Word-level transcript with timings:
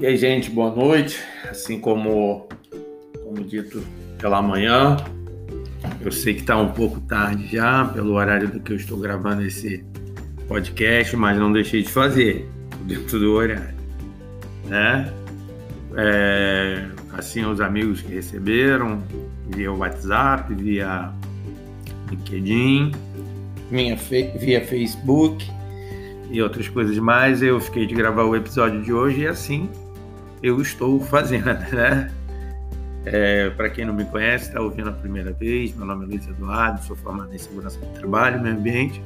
E 0.00 0.06
aí, 0.06 0.16
gente, 0.16 0.48
boa 0.48 0.72
noite. 0.72 1.20
Assim 1.50 1.80
como, 1.80 2.48
como 3.24 3.42
dito 3.42 3.82
pela 4.16 4.40
manhã, 4.40 4.96
eu 6.00 6.12
sei 6.12 6.34
que 6.34 6.40
está 6.40 6.56
um 6.56 6.70
pouco 6.70 7.00
tarde 7.00 7.48
já, 7.48 7.84
pelo 7.84 8.12
horário 8.12 8.46
do 8.46 8.60
que 8.60 8.72
eu 8.72 8.76
estou 8.76 8.96
gravando 8.96 9.42
esse 9.42 9.84
podcast, 10.46 11.16
mas 11.16 11.36
não 11.36 11.52
deixei 11.52 11.82
de 11.82 11.90
fazer, 11.90 12.48
dentro 12.82 13.18
do 13.18 13.32
horário. 13.32 13.74
Né? 14.66 15.12
É, 15.96 16.86
assim, 17.14 17.44
os 17.44 17.60
amigos 17.60 18.00
que 18.00 18.14
receberam, 18.14 19.02
via 19.48 19.72
WhatsApp, 19.72 20.54
via 20.54 21.12
LinkedIn, 22.08 22.92
via 24.38 24.64
Facebook 24.64 25.44
e 26.30 26.40
outras 26.40 26.68
coisas 26.68 26.96
mais, 26.98 27.42
eu 27.42 27.58
fiquei 27.58 27.84
de 27.84 27.96
gravar 27.96 28.22
o 28.22 28.36
episódio 28.36 28.80
de 28.80 28.92
hoje 28.92 29.22
e 29.22 29.26
assim 29.26 29.68
eu 30.42 30.60
estou 30.60 31.00
fazendo, 31.00 31.46
né? 31.74 32.12
É, 33.04 33.50
Para 33.50 33.70
quem 33.70 33.84
não 33.84 33.94
me 33.94 34.04
conhece, 34.04 34.48
está 34.48 34.60
ouvindo 34.60 34.90
a 34.90 34.92
primeira 34.92 35.32
vez, 35.32 35.74
meu 35.74 35.86
nome 35.86 36.04
é 36.04 36.08
Luiz 36.08 36.28
Eduardo, 36.28 36.84
sou 36.84 36.96
formado 36.96 37.32
em 37.34 37.38
Segurança 37.38 37.78
do 37.78 37.86
Trabalho, 37.98 38.42
Meio 38.42 38.56
Ambiente, 38.56 39.02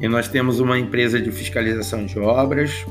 e 0.00 0.08
nós 0.08 0.28
temos 0.28 0.60
uma 0.60 0.78
empresa 0.78 1.20
de 1.20 1.32
fiscalização 1.32 2.06
de 2.06 2.18
obras, 2.18 2.84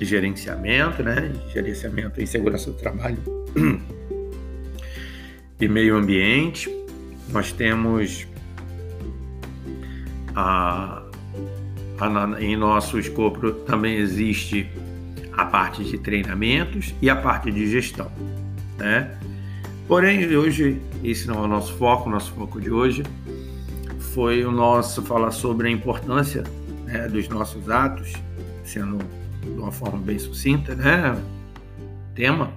gerenciamento, 0.00 1.02
né? 1.02 1.32
Gerenciamento 1.52 2.20
em 2.20 2.26
Segurança 2.26 2.70
do 2.70 2.76
Trabalho 2.76 3.18
e 5.60 5.68
Meio 5.68 5.96
Ambiente. 5.96 6.68
Nós 7.30 7.52
temos 7.52 8.26
a, 10.34 11.02
a, 11.98 12.36
em 12.40 12.56
nosso 12.56 12.98
escopo 12.98 13.52
também 13.52 13.96
existe 13.96 14.68
a 15.36 15.44
parte 15.44 15.82
de 15.84 15.98
treinamentos 15.98 16.94
e 17.02 17.10
a 17.10 17.16
parte 17.16 17.50
de 17.50 17.66
gestão, 17.70 18.10
né? 18.78 19.18
Porém, 19.86 20.34
hoje, 20.34 20.80
esse 21.02 21.26
não 21.26 21.36
é 21.36 21.40
o 21.42 21.48
nosso 21.48 21.74
foco, 21.74 22.08
o 22.08 22.12
nosso 22.12 22.32
foco 22.32 22.60
de 22.60 22.70
hoje 22.70 23.02
foi 24.14 24.44
o 24.44 24.52
nosso 24.52 25.02
falar 25.02 25.32
sobre 25.32 25.68
a 25.68 25.70
importância 25.70 26.44
né, 26.84 27.08
dos 27.08 27.28
nossos 27.28 27.68
atos, 27.68 28.12
sendo 28.62 28.98
de 29.42 29.50
uma 29.50 29.72
forma 29.72 29.98
bem 29.98 30.18
sucinta, 30.18 30.74
né? 30.74 31.20
Tema. 32.14 32.52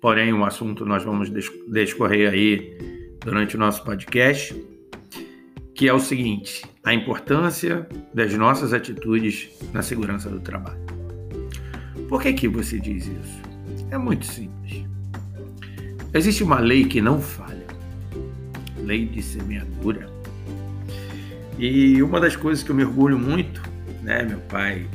Porém, 0.00 0.32
o 0.32 0.44
assunto 0.44 0.84
nós 0.84 1.04
vamos 1.04 1.30
descorrer 1.68 2.32
aí 2.32 2.76
durante 3.20 3.54
o 3.54 3.58
nosso 3.58 3.84
podcast, 3.84 4.56
que 5.74 5.86
é 5.88 5.92
o 5.92 6.00
seguinte: 6.00 6.64
a 6.82 6.92
importância 6.92 7.86
das 8.12 8.32
nossas 8.34 8.72
atitudes 8.72 9.50
na 9.72 9.82
segurança 9.82 10.28
do 10.28 10.40
trabalho. 10.40 10.81
Por 12.12 12.20
que, 12.20 12.34
que 12.34 12.46
você 12.46 12.78
diz 12.78 13.06
isso? 13.06 13.40
É 13.90 13.96
muito 13.96 14.26
simples. 14.26 14.84
Existe 16.12 16.44
uma 16.44 16.60
lei 16.60 16.84
que 16.84 17.00
não 17.00 17.18
falha, 17.18 17.66
lei 18.76 19.06
de 19.06 19.22
semeadura. 19.22 20.10
E 21.58 22.02
uma 22.02 22.20
das 22.20 22.36
coisas 22.36 22.62
que 22.62 22.70
eu 22.70 22.74
me 22.74 22.84
orgulho 22.84 23.18
muito, 23.18 23.62
né, 24.02 24.24
meu 24.24 24.40
pai 24.40 24.86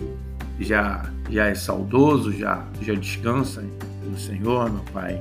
já 0.59 1.11
já 1.27 1.47
é 1.47 1.55
saudoso, 1.55 2.31
já 2.31 2.63
já 2.83 2.93
descansa 2.93 3.65
no 4.05 4.15
Senhor, 4.15 4.71
meu 4.71 4.83
pai, 4.93 5.19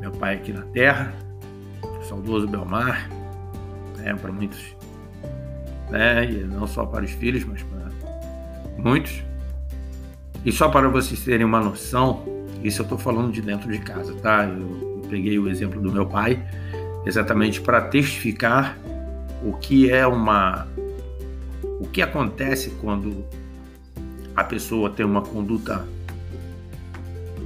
meu 0.00 0.12
pai 0.12 0.34
aqui 0.34 0.52
na 0.52 0.66
terra, 0.66 1.14
saudoso 2.06 2.46
Belmar, 2.46 3.08
né, 3.96 4.14
para 4.14 4.30
muitos, 4.30 4.76
né, 5.90 6.30
e 6.30 6.44
não 6.44 6.66
só 6.66 6.84
para 6.84 7.06
os 7.06 7.10
filhos, 7.12 7.42
mas 7.42 7.62
para 7.62 7.90
muitos. 8.76 9.31
E 10.44 10.50
só 10.50 10.68
para 10.68 10.88
vocês 10.88 11.20
terem 11.20 11.46
uma 11.46 11.60
noção, 11.60 12.24
isso 12.62 12.82
eu 12.82 12.84
estou 12.84 12.98
falando 12.98 13.32
de 13.32 13.40
dentro 13.40 13.70
de 13.70 13.78
casa, 13.78 14.14
tá? 14.14 14.44
Eu, 14.44 15.00
eu 15.02 15.02
peguei 15.08 15.38
o 15.38 15.48
exemplo 15.48 15.80
do 15.80 15.92
meu 15.92 16.06
pai 16.06 16.42
exatamente 17.04 17.60
para 17.60 17.80
testificar 17.80 18.78
o 19.42 19.52
que 19.54 19.90
é 19.90 20.06
uma. 20.06 20.66
o 21.80 21.86
que 21.86 22.00
acontece 22.00 22.70
quando 22.80 23.24
a 24.34 24.44
pessoa 24.44 24.88
tem 24.90 25.04
uma 25.04 25.20
conduta 25.20 25.86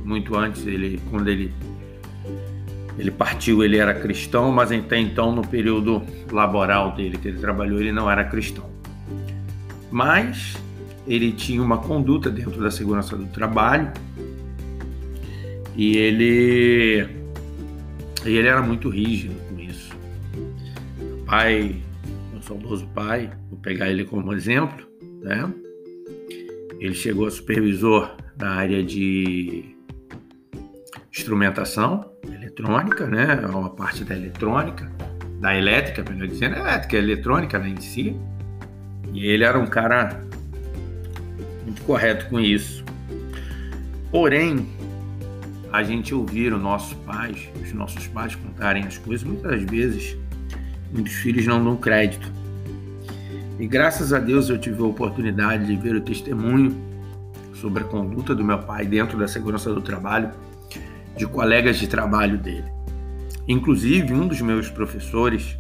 muito 0.05 0.37
antes, 0.37 0.65
ele, 0.67 1.01
quando 1.11 1.29
ele, 1.29 1.53
ele 2.97 3.11
partiu, 3.11 3.65
ele 3.65 3.77
era 3.77 3.93
cristão, 3.93 4.53
mas 4.53 4.71
até 4.71 4.99
então, 4.99 5.35
no 5.35 5.47
período 5.47 6.03
laboral 6.31 6.93
dele 6.93 7.19
que 7.19 7.27
ele 7.27 7.39
trabalhou, 7.39 7.81
ele 7.81 7.91
não 7.91 8.09
era 8.09 8.25
cristão. 8.25 8.71
Mas 9.91 10.57
ele 11.07 11.33
tinha 11.33 11.63
uma 11.63 11.79
conduta 11.79 12.31
dentro 12.31 12.61
da 12.61 12.71
segurança 12.71 13.17
do 13.17 13.27
trabalho 13.27 13.93
e 15.77 15.97
ele 15.97 17.09
ele 18.25 18.49
era 18.49 18.61
muito 18.61 18.89
rígido 18.89 19.35
com 19.49 19.61
isso. 19.61 19.95
Pai, 21.27 21.77
meu 22.33 22.43
saudoso 22.43 22.87
pai, 22.89 23.31
vou 23.49 23.59
pegar 23.61 23.89
ele 23.89 24.05
como 24.05 24.33
exemplo, 24.33 24.85
né? 25.23 25.53
Ele 26.81 26.95
chegou 26.95 27.27
a 27.27 27.31
supervisor 27.31 28.17
da 28.37 28.51
área 28.51 28.83
de 28.83 29.77
instrumentação 31.13 32.11
eletrônica, 32.27 33.07
né? 33.07 33.47
Uma 33.47 33.71
parte 33.71 34.05
da 34.05 34.17
eletrônica, 34.17 34.91
da 35.41 35.57
elétrica, 35.57 36.05
melhor 36.11 36.29
dizendo, 36.29 36.57
elétrica, 36.57 36.97
eletrônica 36.97 37.59
né, 37.59 37.69
em 37.69 37.81
si. 37.81 38.17
E 39.13 39.27
ele 39.27 39.45
era 39.45 39.59
um 39.59 39.67
cara 39.67 40.26
muito 41.67 41.83
correto 41.83 42.27
com 42.31 42.41
isso. 42.41 42.83
Porém, 44.11 44.67
a 45.73 45.83
gente 45.83 46.15
ouvir 46.15 46.55
os 46.55 46.63
nossos 46.63 46.95
pais, 46.95 47.51
os 47.63 47.73
nossos 47.73 48.07
pais 48.07 48.35
contarem 48.35 48.85
as 48.85 48.97
coisas, 48.97 49.27
muitas 49.27 49.63
vezes 49.65 50.17
muitos 50.93 51.13
filhos 51.15 51.47
não 51.47 51.63
dão 51.63 51.77
crédito. 51.77 52.33
E 53.59 53.67
graças 53.67 54.13
a 54.13 54.19
Deus 54.19 54.49
eu 54.49 54.59
tive 54.59 54.81
a 54.81 54.87
oportunidade 54.87 55.67
de 55.67 55.77
ver 55.77 55.97
o 55.97 56.01
testemunho 56.01 56.75
sobre 57.55 57.83
a 57.83 57.87
conduta 57.87 58.35
do 58.35 58.45
meu 58.45 58.59
pai 58.59 58.87
dentro 58.87 59.19
da 59.19 59.27
segurança 59.27 59.73
do 59.73 59.81
trabalho, 59.81 60.31
de 61.17 61.27
colegas 61.27 61.77
de 61.77 61.89
trabalho 61.89 62.39
dele. 62.39 62.71
Inclusive, 63.49 64.13
um 64.13 64.27
dos 64.27 64.41
meus 64.41 64.69
professores, 64.69 65.59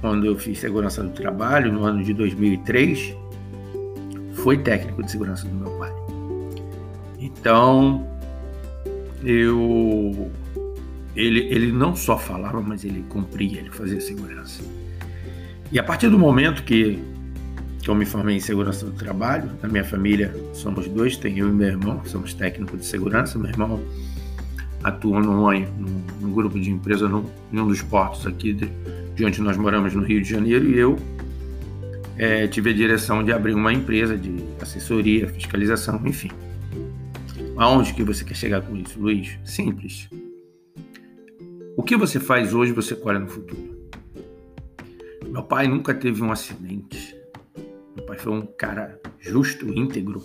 quando 0.00 0.26
eu 0.26 0.36
fiz 0.36 0.58
segurança 0.58 1.02
do 1.02 1.10
trabalho, 1.10 1.72
no 1.72 1.84
ano 1.84 2.02
de 2.02 2.14
2003, 2.14 3.14
foi 4.46 4.58
técnico 4.58 5.02
de 5.02 5.10
segurança 5.10 5.44
do 5.48 5.54
meu 5.56 5.72
pai. 5.72 5.92
Então, 7.18 8.06
eu 9.24 10.30
ele, 11.16 11.40
ele 11.50 11.72
não 11.72 11.96
só 11.96 12.16
falava, 12.16 12.60
mas 12.60 12.84
ele 12.84 13.04
cumpria, 13.08 13.58
ele 13.58 13.72
fazia 13.72 14.00
segurança. 14.00 14.62
E 15.72 15.80
a 15.80 15.82
partir 15.82 16.08
do 16.10 16.16
momento 16.16 16.62
que, 16.62 16.96
que 17.82 17.90
eu 17.90 17.94
me 17.96 18.06
formei 18.06 18.36
em 18.36 18.40
segurança 18.40 18.86
do 18.86 18.92
trabalho, 18.92 19.50
na 19.60 19.68
minha 19.68 19.82
família 19.82 20.32
somos 20.52 20.86
dois, 20.86 21.16
tem 21.16 21.40
eu 21.40 21.48
e 21.48 21.52
meu 21.52 21.66
irmão, 21.66 22.00
somos 22.04 22.32
técnicos 22.32 22.78
de 22.78 22.86
segurança. 22.86 23.36
Meu 23.40 23.50
irmão 23.50 23.82
atua 24.84 25.20
num, 25.22 25.50
num, 25.50 26.02
num 26.20 26.32
grupo 26.32 26.56
de 26.60 26.70
empresa 26.70 27.08
num, 27.08 27.24
em 27.52 27.58
um 27.58 27.66
dos 27.66 27.82
portos 27.82 28.24
aqui 28.28 28.52
de, 28.52 28.70
de 29.12 29.24
onde 29.24 29.42
nós 29.42 29.56
moramos 29.56 29.92
no 29.92 30.04
Rio 30.04 30.22
de 30.22 30.30
Janeiro, 30.30 30.70
e 30.70 30.78
eu 30.78 30.96
é, 32.18 32.46
tive 32.46 32.70
a 32.70 32.72
direção 32.72 33.22
de 33.22 33.32
abrir 33.32 33.54
uma 33.54 33.72
empresa 33.72 34.16
de 34.16 34.34
assessoria, 34.60 35.28
fiscalização, 35.28 36.00
enfim. 36.06 36.30
Aonde 37.56 37.94
que 37.94 38.02
você 38.02 38.24
quer 38.24 38.34
chegar 38.34 38.62
com 38.62 38.76
isso, 38.76 38.98
Luiz? 38.98 39.38
Simples. 39.44 40.08
O 41.76 41.82
que 41.82 41.96
você 41.96 42.18
faz 42.18 42.54
hoje, 42.54 42.72
você 42.72 42.94
colhe 42.94 43.18
no 43.18 43.28
futuro. 43.28 43.76
Meu 45.28 45.42
pai 45.42 45.68
nunca 45.68 45.94
teve 45.94 46.22
um 46.22 46.32
acidente. 46.32 47.14
Meu 47.94 48.04
pai 48.06 48.16
foi 48.16 48.32
um 48.32 48.46
cara 48.46 48.98
justo, 49.20 49.68
íntegro 49.68 50.22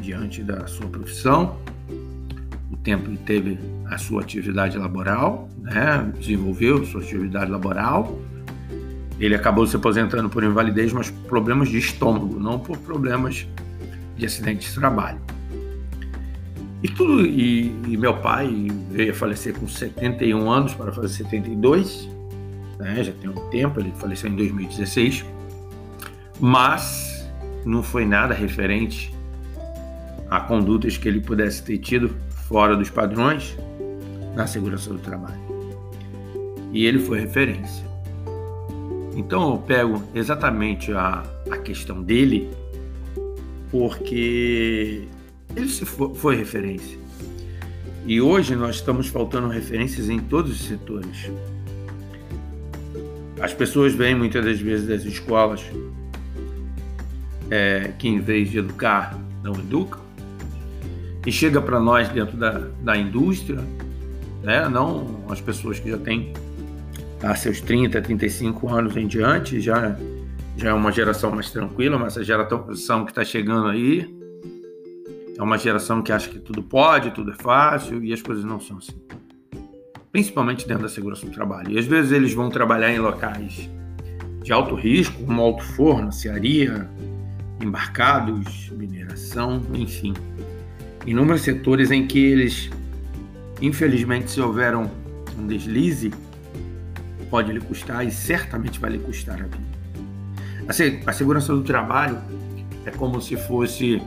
diante 0.00 0.42
da 0.42 0.66
sua 0.66 0.88
profissão. 0.88 1.56
O 2.72 2.76
tempo 2.76 3.10
que 3.10 3.18
teve 3.18 3.58
a 3.86 3.98
sua 3.98 4.22
atividade 4.22 4.76
laboral, 4.76 5.48
né? 5.58 6.12
desenvolveu 6.18 6.84
sua 6.84 7.00
atividade 7.00 7.50
laboral 7.50 8.18
ele 9.18 9.34
acabou 9.34 9.66
se 9.66 9.76
aposentando 9.76 10.28
por 10.28 10.44
invalidez, 10.44 10.92
mas 10.92 11.10
por 11.10 11.28
problemas 11.28 11.68
de 11.68 11.78
estômago, 11.78 12.38
não 12.38 12.58
por 12.58 12.78
problemas 12.78 13.46
de 14.16 14.26
acidente 14.26 14.68
de 14.68 14.74
trabalho. 14.74 15.20
E 16.82 16.88
tudo 16.88 17.26
e, 17.26 17.74
e, 17.88 17.96
meu 17.96 18.16
pai 18.18 18.68
veio 18.90 19.10
a 19.10 19.14
falecer 19.14 19.52
com 19.52 19.66
71 19.66 20.48
anos 20.48 20.74
para 20.74 20.92
fazer 20.92 21.08
72, 21.08 22.08
né? 22.78 23.02
Já 23.02 23.12
tem 23.12 23.28
um 23.28 23.50
tempo, 23.50 23.80
ele 23.80 23.92
faleceu 23.96 24.30
em 24.30 24.36
2016. 24.36 25.24
Mas 26.40 27.28
não 27.64 27.82
foi 27.82 28.04
nada 28.04 28.32
referente 28.32 29.12
a 30.30 30.40
condutas 30.40 30.96
que 30.96 31.08
ele 31.08 31.20
pudesse 31.20 31.62
ter 31.64 31.78
tido 31.78 32.14
fora 32.48 32.76
dos 32.76 32.90
padrões 32.90 33.56
na 34.36 34.46
segurança 34.46 34.90
do 34.90 34.98
trabalho. 35.00 35.40
E 36.72 36.86
ele 36.86 37.00
foi 37.00 37.20
referência. 37.20 37.84
Então 39.18 39.50
eu 39.50 39.58
pego 39.58 40.00
exatamente 40.14 40.92
a, 40.92 41.24
a 41.50 41.58
questão 41.58 42.00
dele, 42.00 42.48
porque 43.68 45.08
ele 45.56 45.68
se 45.68 45.84
foi, 45.84 46.14
foi 46.14 46.36
referência. 46.36 46.96
E 48.06 48.20
hoje 48.20 48.54
nós 48.54 48.76
estamos 48.76 49.08
faltando 49.08 49.48
referências 49.48 50.08
em 50.08 50.20
todos 50.20 50.52
os 50.52 50.68
setores. 50.68 51.32
As 53.40 53.52
pessoas 53.52 53.92
vêm 53.92 54.14
muitas 54.14 54.44
das 54.44 54.60
vezes 54.60 54.86
das 54.86 55.02
escolas 55.02 55.64
é, 57.50 57.92
que, 57.98 58.06
em 58.06 58.20
vez 58.20 58.52
de 58.52 58.58
educar, 58.58 59.18
não 59.42 59.52
educam, 59.54 60.00
e 61.26 61.32
chega 61.32 61.60
para 61.60 61.80
nós 61.80 62.08
dentro 62.08 62.36
da, 62.36 62.68
da 62.82 62.96
indústria, 62.96 63.64
né? 64.44 64.68
não 64.68 65.24
as 65.28 65.40
pessoas 65.40 65.80
que 65.80 65.90
já 65.90 65.98
têm 65.98 66.32
a 67.22 67.34
seus 67.34 67.60
30, 67.60 68.00
35 68.00 68.68
anos 68.68 68.96
em 68.96 69.06
diante, 69.06 69.60
já, 69.60 69.96
já 70.56 70.70
é 70.70 70.72
uma 70.72 70.92
geração 70.92 71.30
mais 71.30 71.50
tranquila, 71.50 71.98
mas 71.98 72.14
essa 72.14 72.24
geração 72.24 73.04
que 73.04 73.10
está 73.10 73.24
chegando 73.24 73.68
aí 73.68 74.08
é 75.36 75.42
uma 75.42 75.56
geração 75.56 76.02
que 76.02 76.12
acha 76.12 76.28
que 76.28 76.38
tudo 76.38 76.62
pode, 76.62 77.12
tudo 77.12 77.30
é 77.30 77.34
fácil 77.34 78.02
e 78.04 78.12
as 78.12 78.20
coisas 78.20 78.44
não 78.44 78.60
são 78.60 78.78
assim. 78.78 78.96
Principalmente 80.10 80.66
dentro 80.66 80.84
da 80.84 80.88
segurança 80.88 81.26
do 81.26 81.32
trabalho. 81.32 81.70
E 81.70 81.78
às 81.78 81.86
vezes 81.86 82.12
eles 82.12 82.34
vão 82.34 82.50
trabalhar 82.50 82.92
em 82.92 82.98
locais 82.98 83.68
de 84.42 84.52
alto 84.52 84.74
risco, 84.74 85.22
como 85.24 85.40
alto 85.42 85.62
forno, 85.62 86.10
cearia, 86.10 86.88
embarcados, 87.62 88.70
mineração, 88.70 89.62
enfim. 89.74 90.14
Inúmeros 91.06 91.42
setores 91.42 91.90
em 91.90 92.06
que 92.06 92.18
eles, 92.18 92.70
infelizmente, 93.60 94.30
se 94.30 94.40
houver 94.40 94.74
um, 94.74 94.88
um 95.38 95.46
deslize, 95.46 96.10
pode 97.30 97.52
lhe 97.52 97.60
custar 97.60 98.06
e 98.06 98.10
certamente 98.10 98.78
vai 98.78 98.90
lhe 98.90 98.98
custar 98.98 99.36
a 99.36 99.44
vida. 99.44 99.78
A 101.06 101.12
segurança 101.12 101.54
do 101.54 101.62
trabalho 101.62 102.18
é 102.84 102.90
como 102.90 103.20
se 103.20 103.36
fosse 103.36 104.02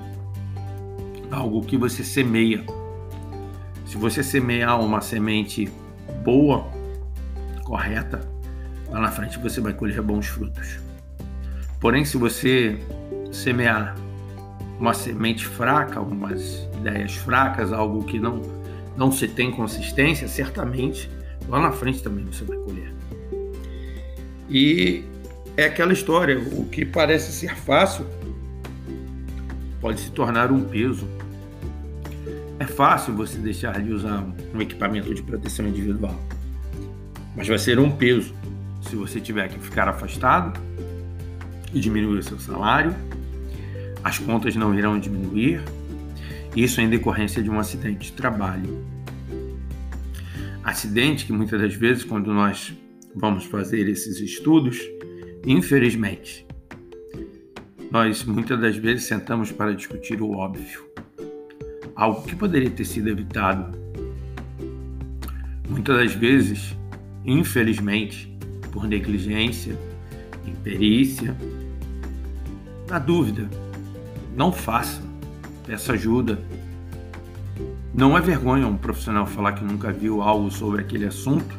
algo 1.31 1.61
que 1.61 1.77
você 1.77 2.03
semeia. 2.03 2.63
Se 3.85 3.97
você 3.97 4.23
semear 4.23 4.79
uma 4.79 5.01
semente 5.01 5.71
boa, 6.23 6.67
correta, 7.63 8.21
lá 8.89 8.99
na 8.99 9.11
frente 9.11 9.39
você 9.39 9.59
vai 9.59 9.73
colher 9.73 10.01
bons 10.01 10.27
frutos. 10.27 10.79
Porém, 11.79 12.05
se 12.05 12.17
você 12.17 12.77
semear 13.31 13.95
uma 14.79 14.93
semente 14.93 15.47
fraca, 15.47 15.99
umas 15.99 16.67
ideias 16.77 17.15
fracas, 17.15 17.73
algo 17.73 18.03
que 18.03 18.19
não, 18.19 18.41
não 18.95 19.11
se 19.11 19.27
tem 19.27 19.51
consistência, 19.51 20.27
certamente 20.27 21.09
lá 21.47 21.59
na 21.59 21.71
frente 21.71 22.01
também 22.01 22.25
você 22.25 22.43
vai 22.43 22.57
colher. 22.57 22.93
E 24.49 25.03
é 25.57 25.65
aquela 25.65 25.93
história, 25.93 26.39
o 26.39 26.65
que 26.65 26.85
parece 26.85 27.31
ser 27.31 27.55
fácil 27.55 28.05
pode 29.79 29.99
se 29.99 30.11
tornar 30.11 30.51
um 30.51 30.63
peso. 30.63 31.07
É 32.59 32.65
fácil 32.65 33.15
você 33.15 33.37
deixar 33.37 33.81
de 33.81 33.91
usar 33.91 34.23
um 34.53 34.61
equipamento 34.61 35.13
de 35.13 35.23
proteção 35.23 35.67
individual, 35.67 36.19
mas 37.35 37.47
vai 37.47 37.57
ser 37.57 37.79
um 37.79 37.89
peso 37.89 38.33
se 38.81 38.95
você 38.95 39.19
tiver 39.19 39.47
que 39.47 39.59
ficar 39.59 39.87
afastado 39.87 40.59
e 41.73 41.79
diminuir 41.79 42.19
o 42.19 42.23
seu 42.23 42.39
salário, 42.39 42.93
as 44.03 44.19
contas 44.19 44.55
não 44.55 44.77
irão 44.77 44.99
diminuir, 44.99 45.61
isso 46.55 46.81
em 46.81 46.89
decorrência 46.89 47.41
de 47.41 47.49
um 47.49 47.59
acidente 47.59 48.11
de 48.11 48.13
trabalho. 48.13 48.83
Acidente 50.63 51.25
que 51.25 51.33
muitas 51.33 51.59
das 51.59 51.73
vezes, 51.73 52.03
quando 52.03 52.33
nós 52.33 52.73
vamos 53.15 53.45
fazer 53.45 53.89
esses 53.89 54.19
estudos, 54.19 54.79
infelizmente, 55.45 56.45
nós 57.91 58.23
muitas 58.23 58.59
das 58.59 58.77
vezes 58.77 59.05
sentamos 59.05 59.51
para 59.51 59.73
discutir 59.73 60.21
o 60.21 60.31
óbvio, 60.31 60.85
algo 61.95 62.21
que 62.23 62.35
poderia 62.35 62.69
ter 62.69 62.85
sido 62.85 63.09
evitado. 63.09 63.77
Muitas 65.67 65.97
das 65.97 66.13
vezes, 66.13 66.77
infelizmente, 67.25 68.37
por 68.71 68.87
negligência, 68.87 69.75
imperícia, 70.45 71.35
na 72.87 72.99
dúvida, 72.99 73.49
não 74.35 74.51
faça, 74.51 75.01
peça 75.65 75.93
ajuda. 75.93 76.39
Não 78.01 78.17
é 78.17 78.19
vergonha 78.19 78.65
um 78.65 78.75
profissional 78.75 79.27
falar 79.27 79.51
que 79.51 79.63
nunca 79.63 79.91
viu 79.91 80.23
algo 80.23 80.49
sobre 80.49 80.81
aquele 80.81 81.05
assunto. 81.05 81.55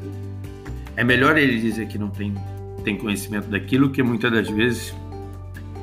É 0.97 1.05
melhor 1.05 1.39
ele 1.39 1.61
dizer 1.61 1.87
que 1.87 1.97
não 1.97 2.11
tem, 2.11 2.35
tem 2.83 2.99
conhecimento 2.99 3.47
daquilo 3.47 3.91
que 3.91 4.03
muitas 4.03 4.33
das 4.33 4.51
vezes 4.51 4.93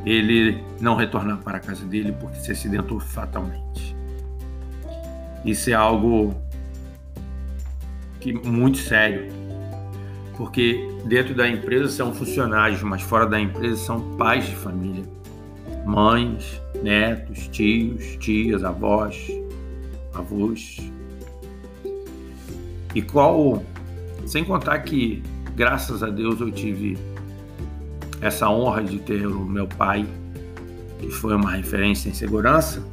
ele 0.06 0.61
não 0.81 0.97
retornar 0.97 1.38
para 1.38 1.59
a 1.59 1.61
casa 1.61 1.85
dele 1.85 2.13
porque 2.19 2.41
se 2.41 2.51
acidentou 2.51 3.00
fatalmente. 3.00 3.95
Isso 5.45 5.69
é 5.69 5.73
algo 5.73 6.35
que 8.19 8.33
muito 8.33 8.79
sério, 8.79 9.31
porque 10.35 10.89
dentro 11.06 11.33
da 11.33 11.47
empresa 11.47 11.88
são 11.88 12.13
funcionários, 12.13 12.83
mas 12.83 13.01
fora 13.01 13.25
da 13.25 13.39
empresa 13.39 13.77
são 13.77 14.17
pais 14.17 14.45
de 14.45 14.57
família 14.57 15.06
mães, 15.85 16.61
netos, 16.83 17.47
tios, 17.47 18.17
tias, 18.17 18.63
avós, 18.63 19.25
avós. 20.13 20.77
E 22.95 23.01
qual, 23.01 23.63
sem 24.25 24.44
contar 24.44 24.79
que, 24.79 25.21
graças 25.56 26.01
a 26.01 26.09
Deus, 26.09 26.39
eu 26.41 26.51
tive 26.51 26.97
essa 28.21 28.50
honra 28.50 28.83
de 28.83 29.00
ter 29.00 29.25
o 29.25 29.45
meu 29.45 29.67
pai, 29.67 30.06
que 31.00 31.09
foi 31.09 31.35
uma 31.35 31.51
referência 31.51 32.09
em 32.09 32.13
segurança, 32.13 32.83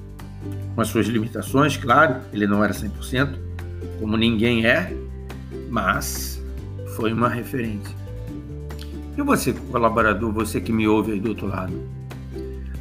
com 0.75 0.81
as 0.81 0.89
suas 0.89 1.07
limitações, 1.07 1.77
claro, 1.77 2.21
ele 2.33 2.47
não 2.47 2.63
era 2.63 2.73
100%, 2.73 3.39
como 3.99 4.17
ninguém 4.17 4.67
é, 4.67 4.95
mas 5.71 6.43
foi 6.95 7.13
uma 7.13 7.29
referência. 7.29 7.95
E 9.17 9.23
você, 9.23 9.53
colaborador, 9.53 10.31
você 10.31 10.61
que 10.61 10.71
me 10.71 10.87
ouve 10.87 11.13
aí 11.13 11.21
do 11.21 11.31
outro 11.31 11.47
lado, 11.47 11.73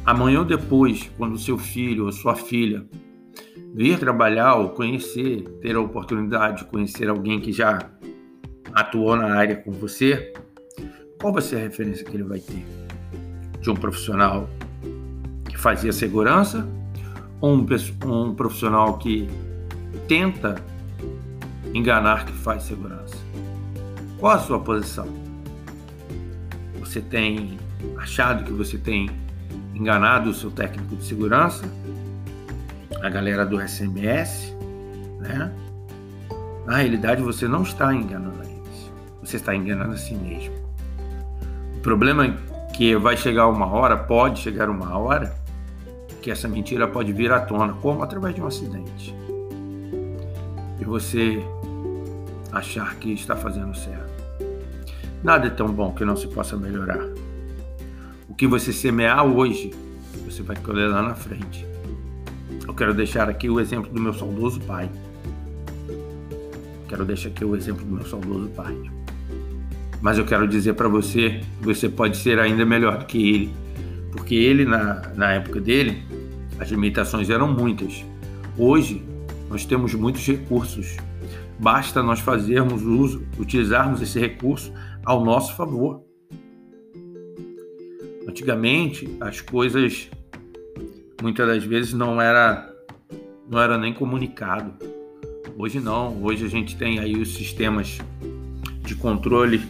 Amanhã 0.06 0.38
ou 0.38 0.44
depois, 0.44 1.10
quando 1.18 1.36
seu 1.36 1.58
filho 1.58 2.04
ou 2.04 2.12
sua 2.12 2.36
filha 2.36 2.86
vir 3.76 3.98
trabalhar 3.98 4.54
ou 4.54 4.70
conhecer, 4.70 5.42
ter 5.60 5.76
a 5.76 5.80
oportunidade 5.80 6.64
de 6.64 6.64
conhecer 6.64 7.10
alguém 7.10 7.38
que 7.38 7.52
já 7.52 7.78
atuou 8.72 9.14
na 9.14 9.34
área 9.34 9.54
com 9.54 9.70
você, 9.70 10.32
qual 11.20 11.30
vai 11.30 11.42
ser 11.42 11.56
a 11.56 11.58
referência 11.58 12.02
que 12.02 12.16
ele 12.16 12.22
vai 12.22 12.38
ter? 12.38 12.64
De 13.60 13.68
um 13.68 13.74
profissional 13.74 14.48
que 15.46 15.58
fazia 15.58 15.92
segurança 15.92 16.66
ou 17.38 17.54
um, 17.54 17.66
um 18.06 18.34
profissional 18.34 18.96
que 18.96 19.28
tenta 20.08 20.54
enganar 21.74 22.24
que 22.24 22.32
faz 22.32 22.62
segurança? 22.62 23.16
Qual 24.18 24.32
a 24.32 24.38
sua 24.38 24.58
posição? 24.58 25.06
Você 26.80 27.02
tem 27.02 27.58
achado 27.98 28.42
que 28.42 28.52
você 28.52 28.78
tem 28.78 29.10
enganado 29.74 30.30
o 30.30 30.34
seu 30.34 30.50
técnico 30.50 30.96
de 30.96 31.04
segurança, 31.04 31.70
a 33.02 33.08
galera 33.08 33.44
do 33.44 33.60
SMS, 33.60 34.54
né? 35.18 35.52
Na 36.66 36.78
realidade, 36.78 37.22
você 37.22 37.46
não 37.46 37.62
está 37.62 37.94
enganando 37.94 38.42
eles, 38.42 38.92
você 39.22 39.36
está 39.36 39.54
enganando 39.54 39.92
a 39.92 39.96
si 39.96 40.14
mesmo. 40.14 40.54
O 41.76 41.80
problema 41.80 42.26
é 42.26 42.34
que 42.74 42.96
vai 42.96 43.16
chegar 43.16 43.46
uma 43.46 43.66
hora, 43.66 43.96
pode 43.96 44.40
chegar 44.40 44.68
uma 44.68 44.98
hora, 44.98 45.34
que 46.20 46.30
essa 46.30 46.48
mentira 46.48 46.88
pode 46.88 47.12
vir 47.12 47.30
à 47.30 47.40
tona, 47.40 47.72
como 47.74 48.02
através 48.02 48.34
de 48.34 48.42
um 48.42 48.46
acidente. 48.46 49.14
E 50.80 50.84
você 50.84 51.40
achar 52.52 52.96
que 52.96 53.12
está 53.12 53.36
fazendo 53.36 53.74
certo. 53.76 54.16
Nada 55.22 55.46
é 55.46 55.50
tão 55.50 55.68
bom 55.68 55.92
que 55.92 56.04
não 56.04 56.16
se 56.16 56.26
possa 56.28 56.56
melhorar. 56.56 57.00
O 58.28 58.34
que 58.34 58.46
você 58.46 58.72
semear 58.72 59.24
hoje, 59.24 59.72
você 60.24 60.42
vai 60.42 60.56
colher 60.56 60.88
lá 60.88 61.02
na 61.02 61.14
frente. 61.14 61.66
Quero 62.76 62.92
deixar 62.92 63.28
aqui 63.28 63.48
o 63.48 63.58
exemplo 63.58 63.90
do 63.90 63.98
meu 63.98 64.12
saudoso 64.12 64.60
pai. 64.60 64.90
Quero 66.86 67.06
deixar 67.06 67.30
aqui 67.30 67.42
o 67.42 67.56
exemplo 67.56 67.82
do 67.84 67.90
meu 67.90 68.04
saudoso 68.04 68.48
pai. 68.50 68.76
Mas 70.02 70.18
eu 70.18 70.26
quero 70.26 70.46
dizer 70.46 70.74
para 70.74 70.86
você 70.86 71.40
você 71.60 71.88
pode 71.88 72.18
ser 72.18 72.38
ainda 72.38 72.66
melhor 72.66 72.98
do 72.98 73.06
que 73.06 73.30
ele. 73.30 73.54
Porque 74.12 74.34
ele, 74.34 74.66
na, 74.66 75.10
na 75.14 75.32
época 75.32 75.58
dele, 75.58 76.02
as 76.58 76.68
limitações 76.68 77.30
eram 77.30 77.50
muitas. 77.50 78.04
Hoje, 78.58 79.02
nós 79.48 79.64
temos 79.64 79.94
muitos 79.94 80.26
recursos. 80.26 80.96
Basta 81.58 82.02
nós 82.02 82.20
fazermos 82.20 82.82
uso, 82.82 83.26
utilizarmos 83.38 84.02
esse 84.02 84.20
recurso 84.20 84.70
ao 85.02 85.24
nosso 85.24 85.56
favor. 85.56 86.02
Antigamente, 88.28 89.08
as 89.18 89.40
coisas 89.40 90.10
muitas 91.22 91.46
das 91.46 91.64
vezes 91.64 91.92
não 91.92 92.20
era 92.20 92.72
não 93.48 93.60
era 93.60 93.78
nem 93.78 93.92
comunicado. 93.92 94.72
Hoje 95.56 95.80
não, 95.80 96.22
hoje 96.22 96.44
a 96.44 96.48
gente 96.48 96.76
tem 96.76 96.98
aí 96.98 97.16
os 97.16 97.34
sistemas 97.34 97.98
de 98.84 98.94
controle, 98.94 99.62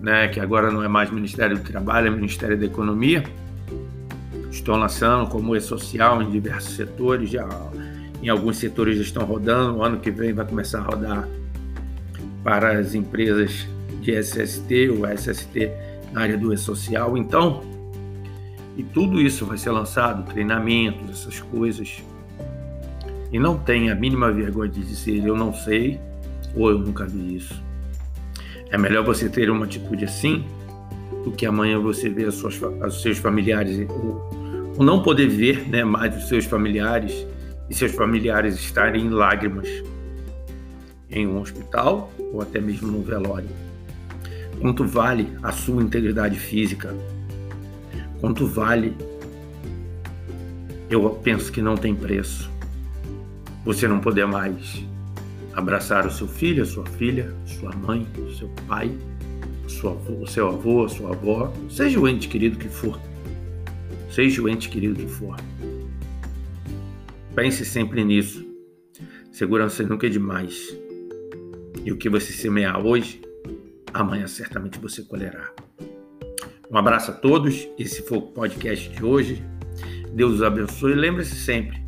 né, 0.00 0.28
que 0.28 0.38
agora 0.38 0.70
não 0.70 0.82
é 0.82 0.88
mais 0.88 1.10
Ministério 1.10 1.56
do 1.56 1.62
Trabalho, 1.62 2.08
é 2.08 2.10
Ministério 2.10 2.58
da 2.58 2.66
Economia. 2.66 3.24
estão 4.50 4.76
lançando 4.76 5.28
como 5.28 5.56
e-social 5.56 6.22
em 6.22 6.30
diversos 6.30 6.76
setores, 6.76 7.30
já 7.30 7.46
em 8.22 8.28
alguns 8.28 8.58
setores 8.58 8.96
já 8.96 9.02
estão 9.02 9.24
rodando, 9.24 9.78
o 9.78 9.82
ano 9.82 9.98
que 9.98 10.10
vem 10.10 10.32
vai 10.32 10.46
começar 10.46 10.78
a 10.78 10.82
rodar 10.82 11.28
para 12.42 12.78
as 12.78 12.94
empresas 12.94 13.66
de 14.00 14.12
SST 14.12 14.90
ou 14.90 15.06
SST 15.06 15.70
na 16.12 16.22
área 16.22 16.38
do 16.38 16.52
e-social. 16.52 17.16
Então, 17.18 17.60
e 18.76 18.82
tudo 18.82 19.20
isso 19.20 19.46
vai 19.46 19.56
ser 19.56 19.70
lançado, 19.70 20.30
treinamentos, 20.30 21.10
essas 21.10 21.40
coisas. 21.40 22.02
E 23.32 23.38
não 23.38 23.58
tenha 23.58 23.92
a 23.92 23.94
mínima 23.94 24.30
vergonha 24.30 24.70
de 24.70 24.84
dizer 24.84 25.24
eu 25.24 25.36
não 25.36 25.52
sei 25.52 25.98
ou 26.54 26.70
eu 26.70 26.78
nunca 26.78 27.06
vi 27.06 27.36
isso. 27.36 27.62
É 28.70 28.76
melhor 28.76 29.04
você 29.04 29.28
ter 29.28 29.50
uma 29.50 29.64
atitude 29.64 30.04
assim 30.04 30.44
do 31.24 31.32
que 31.32 31.46
amanhã 31.46 31.78
você 31.78 32.08
ver 32.08 32.28
as 32.28 32.34
suas, 32.34 32.60
os 32.60 33.02
seus 33.02 33.18
familiares, 33.18 33.88
ou, 33.88 34.74
ou 34.76 34.84
não 34.84 35.02
poder 35.02 35.28
ver 35.28 35.68
né, 35.68 35.82
mais 35.84 36.16
os 36.16 36.28
seus 36.28 36.44
familiares 36.44 37.26
e 37.68 37.74
seus 37.74 37.92
familiares 37.92 38.54
estarem 38.56 39.06
em 39.06 39.10
lágrimas 39.10 39.68
em 41.10 41.26
um 41.26 41.40
hospital 41.40 42.12
ou 42.32 42.40
até 42.40 42.60
mesmo 42.60 42.90
num 42.90 43.02
velório. 43.02 43.48
Quanto 44.60 44.84
vale 44.84 45.28
a 45.42 45.52
sua 45.52 45.82
integridade 45.82 46.38
física? 46.38 46.94
Quanto 48.20 48.46
vale? 48.46 48.96
Eu 50.88 51.10
penso 51.22 51.50
que 51.52 51.60
não 51.60 51.76
tem 51.76 51.94
preço. 51.94 52.50
Você 53.64 53.86
não 53.88 54.00
poder 54.00 54.26
mais 54.26 54.84
abraçar 55.52 56.06
o 56.06 56.10
seu 56.10 56.28
filho, 56.28 56.62
a 56.62 56.66
sua 56.66 56.86
filha, 56.86 57.34
sua 57.46 57.74
mãe, 57.74 58.06
seu 58.38 58.48
pai, 58.68 58.96
sua 59.66 59.92
avô, 59.92 60.26
seu 60.26 60.48
avô, 60.48 60.88
sua 60.88 61.10
avó, 61.10 61.52
seja 61.68 61.98
o 61.98 62.06
ente 62.06 62.28
querido 62.28 62.58
que 62.58 62.68
for. 62.68 63.00
Seja 64.10 64.42
o 64.42 64.48
ente 64.48 64.68
querido 64.68 64.94
que 64.94 65.06
for. 65.06 65.36
Pense 67.34 67.64
sempre 67.64 68.04
nisso. 68.04 68.46
Segurança 69.32 69.82
nunca 69.82 70.06
é 70.06 70.10
demais. 70.10 70.74
E 71.84 71.92
o 71.92 71.96
que 71.96 72.08
você 72.08 72.32
semear 72.32 72.84
hoje, 72.84 73.20
amanhã 73.92 74.26
certamente 74.26 74.78
você 74.78 75.02
colherá. 75.02 75.52
Um 76.70 76.78
abraço 76.78 77.12
a 77.12 77.14
todos. 77.14 77.68
Esse 77.78 78.02
foi 78.02 78.18
o 78.18 78.22
podcast 78.22 78.88
de 78.88 79.04
hoje. 79.04 79.42
Deus 80.12 80.34
os 80.34 80.42
abençoe. 80.42 80.94
Lembre-se 80.94 81.36
sempre, 81.36 81.80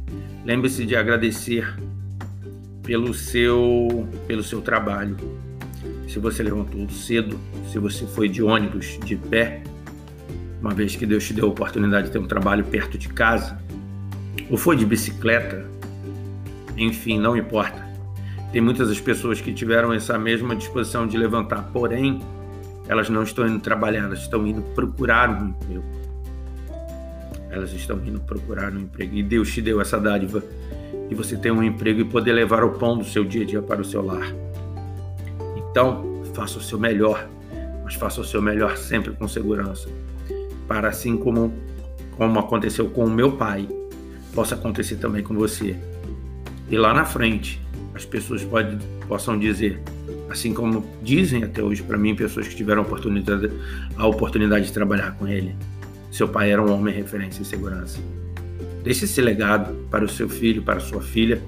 lembre-se 0.44 0.84
de 0.84 0.94
agradecer 0.94 1.76
pelo 2.82 3.12
seu, 3.12 4.08
pelo 4.26 4.42
seu 4.42 4.60
trabalho. 4.60 5.16
Se 6.06 6.18
você 6.18 6.42
levantou 6.42 6.88
cedo, 6.88 7.38
se 7.70 7.78
você 7.78 8.06
foi 8.06 8.28
de 8.28 8.42
ônibus, 8.42 8.98
de 9.04 9.16
pé, 9.16 9.62
uma 10.60 10.72
vez 10.72 10.94
que 10.94 11.04
Deus 11.04 11.26
te 11.26 11.34
deu 11.34 11.46
a 11.46 11.48
oportunidade 11.48 12.06
de 12.06 12.12
ter 12.12 12.18
um 12.18 12.26
trabalho 12.26 12.64
perto 12.64 12.96
de 12.96 13.08
casa, 13.08 13.58
ou 14.48 14.56
foi 14.56 14.76
de 14.76 14.86
bicicleta, 14.86 15.68
enfim, 16.76 17.18
não 17.18 17.36
importa. 17.36 17.86
Tem 18.52 18.60
muitas 18.60 18.88
das 18.88 19.00
pessoas 19.00 19.40
que 19.40 19.52
tiveram 19.52 19.92
essa 19.92 20.18
mesma 20.18 20.56
disposição 20.56 21.06
de 21.06 21.18
levantar, 21.18 21.70
porém, 21.72 22.20
elas 22.88 23.10
não 23.10 23.22
estão 23.22 23.46
indo 23.46 23.60
trabalhar, 23.60 24.04
elas 24.04 24.20
estão 24.20 24.46
indo 24.46 24.62
procurar 24.74 25.28
um 25.30 25.48
emprego. 25.48 25.84
Elas 27.50 27.72
estão 27.72 27.98
indo 28.04 28.18
procurar 28.20 28.72
um 28.72 28.80
emprego. 28.80 29.14
E 29.14 29.22
Deus 29.22 29.52
te 29.52 29.60
deu 29.60 29.80
essa 29.80 30.00
dádiva 30.00 30.42
de 31.08 31.14
você 31.14 31.36
ter 31.36 31.50
um 31.50 31.62
emprego 31.62 32.00
e 32.00 32.04
poder 32.04 32.32
levar 32.32 32.64
o 32.64 32.78
pão 32.78 32.96
do 32.96 33.04
seu 33.04 33.24
dia 33.24 33.42
a 33.42 33.46
dia 33.46 33.62
para 33.62 33.80
o 33.80 33.84
seu 33.84 34.04
lar. 34.04 34.32
Então, 35.56 36.22
faça 36.34 36.58
o 36.58 36.62
seu 36.62 36.78
melhor, 36.78 37.28
mas 37.84 37.94
faça 37.94 38.20
o 38.20 38.24
seu 38.24 38.40
melhor 38.40 38.76
sempre 38.76 39.12
com 39.12 39.28
segurança. 39.28 39.88
Para 40.66 40.88
assim 40.88 41.16
como, 41.16 41.52
como 42.16 42.38
aconteceu 42.38 42.88
com 42.88 43.04
o 43.04 43.10
meu 43.10 43.32
pai, 43.32 43.68
possa 44.34 44.54
acontecer 44.54 44.96
também 44.96 45.22
com 45.22 45.34
você. 45.34 45.76
E 46.70 46.76
lá 46.76 46.94
na 46.94 47.04
frente, 47.04 47.60
as 47.94 48.04
pessoas 48.04 48.44
pode, 48.44 48.78
possam 49.06 49.38
dizer, 49.38 49.82
assim 50.28 50.52
como 50.52 50.84
dizem 51.02 51.44
até 51.44 51.62
hoje 51.62 51.82
para 51.82 51.96
mim 51.96 52.14
pessoas 52.14 52.48
que 52.48 52.54
tiveram 52.56 52.82
a 52.82 52.84
oportunidade, 52.84 53.50
a 53.96 54.06
oportunidade 54.06 54.66
de 54.66 54.72
trabalhar 54.72 55.12
com 55.12 55.26
ele. 55.26 55.54
Seu 56.10 56.28
pai 56.28 56.50
era 56.50 56.62
um 56.62 56.70
homem 56.72 56.94
referência 56.94 57.40
em 57.40 57.44
segurança. 57.44 57.98
Deixe 58.82 59.04
esse 59.04 59.20
legado 59.20 59.74
para 59.90 60.04
o 60.04 60.08
seu 60.08 60.28
filho, 60.28 60.62
para 60.62 60.76
a 60.76 60.80
sua 60.80 61.02
filha. 61.02 61.42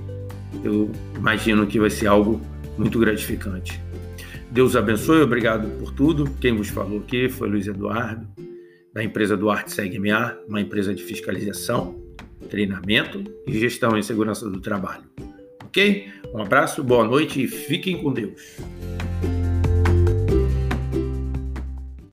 Eu 0.63 0.91
imagino 1.17 1.67
que 1.67 1.79
vai 1.79 1.91
ser 1.91 2.07
algo 2.07 2.41
muito 2.77 2.99
gratificante. 2.99 3.81
Deus 4.51 4.75
abençoe, 4.75 5.23
obrigado 5.23 5.69
por 5.79 5.93
tudo. 5.93 6.29
Quem 6.41 6.57
vos 6.57 6.69
falou 6.69 6.99
aqui 6.99 7.29
foi 7.29 7.49
Luiz 7.49 7.67
Eduardo, 7.67 8.27
da 8.93 9.03
empresa 9.03 9.37
Duarte 9.37 9.73
SegMA, 9.73 10.37
uma 10.49 10.61
empresa 10.61 10.93
de 10.93 11.03
fiscalização, 11.03 12.01
treinamento 12.49 13.23
e 13.47 13.59
gestão 13.59 13.97
em 13.97 14.03
segurança 14.03 14.51
do 14.51 14.61
trabalho. 14.61 15.05
Ok? 15.65 16.09
Um 16.33 16.43
abraço, 16.43 16.83
boa 16.85 17.05
noite 17.05 17.43
e 17.43 17.49
fiquem 17.49 18.01
com 18.01 18.13
Deus. 18.13 18.57